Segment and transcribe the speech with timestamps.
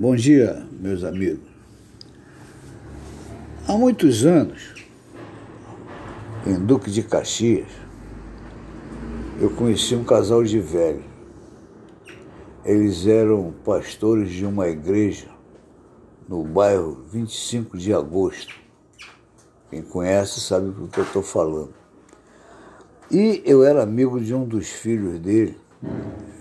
[0.00, 1.46] Bom dia, meus amigos.
[3.68, 4.74] Há muitos anos,
[6.46, 7.68] em Duque de Caxias,
[9.38, 11.04] eu conheci um casal de velhos.
[12.64, 15.28] Eles eram pastores de uma igreja
[16.26, 18.54] no bairro 25 de agosto.
[19.68, 21.74] Quem conhece sabe do que eu estou falando.
[23.10, 25.58] E eu era amigo de um dos filhos dele.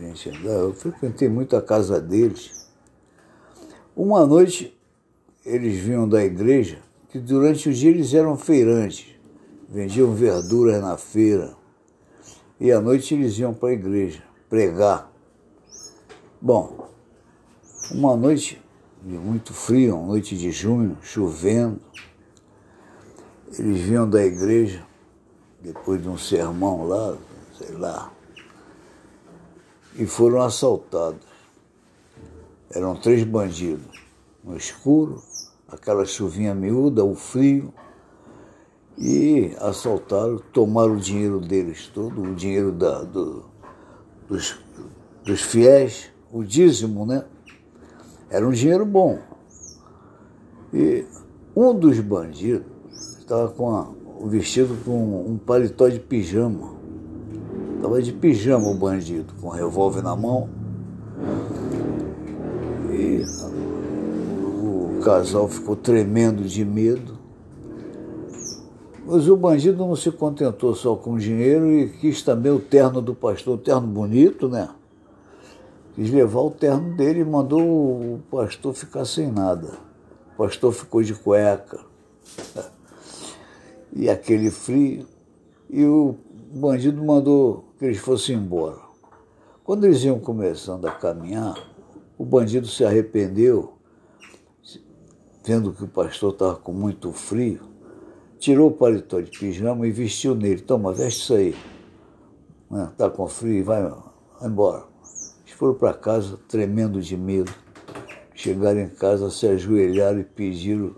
[0.00, 2.61] Gente, eu frequentei muito a casa deles.
[3.94, 4.74] Uma noite,
[5.44, 6.78] eles vinham da igreja,
[7.10, 9.06] que durante o dia eles eram feirantes,
[9.68, 11.54] vendiam verduras na feira,
[12.58, 15.12] e à noite eles iam para a igreja pregar.
[16.40, 16.88] Bom,
[17.90, 18.62] uma noite
[19.02, 21.78] de muito frio, uma noite de junho, chovendo,
[23.58, 24.86] eles vinham da igreja,
[25.60, 27.14] depois de um sermão lá,
[27.58, 28.10] sei lá,
[29.96, 31.31] e foram assaltados.
[32.74, 34.02] Eram três bandidos,
[34.42, 35.22] no escuro,
[35.68, 37.72] aquela chuvinha miúda, o frio,
[38.96, 43.44] e assaltaram, tomaram o dinheiro deles todo, o dinheiro da, do,
[44.26, 44.58] dos,
[45.22, 47.26] dos fiéis, o dízimo, né?
[48.30, 49.18] Era um dinheiro bom.
[50.72, 51.04] E
[51.54, 52.66] um dos bandidos
[53.18, 56.72] estava com a, o vestido com um paletó de pijama.
[57.76, 60.48] Estava de pijama o bandido, com um revólver na mão
[63.24, 67.18] o casal ficou tremendo de medo.
[69.04, 73.02] Mas o bandido não se contentou só com o dinheiro e quis também o terno
[73.02, 74.68] do pastor, o terno bonito, né?
[75.94, 79.68] Quis levar o terno dele e mandou o pastor ficar sem nada.
[80.34, 81.80] O pastor ficou de cueca.
[83.94, 85.06] E aquele frio.
[85.68, 86.14] E o
[86.54, 88.78] bandido mandou que eles fossem embora.
[89.62, 91.54] Quando eles iam começando a caminhar,
[92.16, 93.74] o bandido se arrependeu,
[95.44, 97.60] vendo que o pastor estava com muito frio,
[98.38, 100.60] tirou o paletó de pijama e vestiu nele.
[100.60, 101.54] Toma, veste isso aí.
[102.90, 103.14] Está né?
[103.14, 104.00] com frio, vai, vai
[104.42, 104.84] embora.
[105.44, 107.52] Eles foram para casa tremendo de medo.
[108.34, 110.96] Chegaram em casa, se ajoelharam e pediram,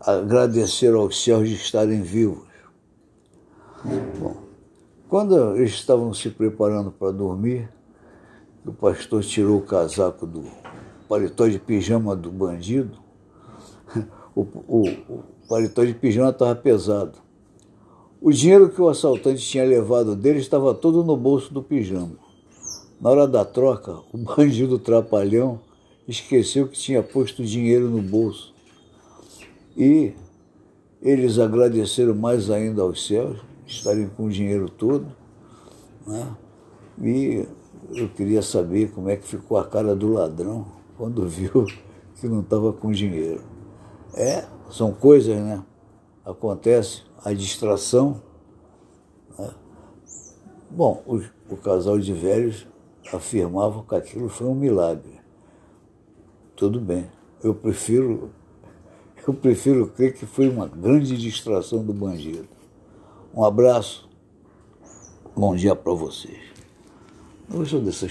[0.00, 2.48] agradeceram aos céus de estarem vivos.
[4.18, 4.48] Bom,
[5.08, 7.68] quando eles estavam se preparando para dormir,
[8.68, 10.44] o pastor tirou o casaco do
[11.08, 12.98] paletó de pijama do bandido.
[14.36, 17.18] O, o, o paletó de pijama estava pesado.
[18.20, 22.12] O dinheiro que o assaltante tinha levado dele estava todo no bolso do pijama.
[23.00, 25.58] Na hora da troca, o bandido trapalhão
[26.06, 28.54] esqueceu que tinha posto dinheiro no bolso.
[29.76, 30.12] E
[31.02, 35.06] eles agradeceram mais ainda aos céus, estarem com o dinheiro todo,
[36.06, 36.36] né?
[37.02, 37.46] e
[37.94, 40.66] eu queria saber como é que ficou a cara do ladrão
[40.96, 41.66] quando viu
[42.20, 43.42] que não estava com dinheiro.
[44.14, 45.62] É, são coisas, né?
[46.24, 48.20] Acontece a distração.
[49.38, 49.50] Né?
[50.70, 51.22] Bom, o,
[51.52, 52.66] o casal de velhos
[53.12, 55.20] afirmava que aquilo foi um milagre.
[56.56, 57.08] Tudo bem.
[57.42, 58.30] Eu prefiro,
[59.26, 62.48] eu prefiro crer que foi uma grande distração do bandido.
[63.34, 64.08] Um abraço.
[65.36, 66.47] Bom dia para vocês.
[67.50, 68.06] 美そうです